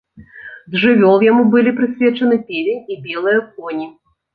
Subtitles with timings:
[0.75, 3.93] З жывёл яму былі прысвечаны певень і белыя коні.